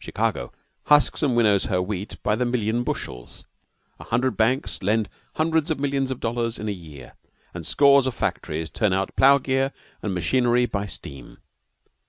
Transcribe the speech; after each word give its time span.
Chicago 0.00 0.50
husks 0.86 1.22
and 1.22 1.36
winnows 1.36 1.66
her 1.66 1.80
wheat 1.80 2.20
by 2.24 2.34
the 2.34 2.44
million 2.44 2.82
bushels, 2.82 3.44
a 4.00 4.04
hundred 4.06 4.36
banks 4.36 4.82
lend 4.82 5.08
hundreds 5.36 5.70
of 5.70 5.78
millions 5.78 6.10
of 6.10 6.18
dollars 6.18 6.58
in 6.58 6.66
the 6.66 6.74
year, 6.74 7.14
and 7.54 7.64
scores 7.64 8.08
of 8.08 8.12
factories 8.12 8.68
turn 8.68 8.92
out 8.92 9.14
plow 9.14 9.38
gear 9.38 9.72
and 10.02 10.12
machinery 10.14 10.66
by 10.66 10.84
steam. 10.84 11.38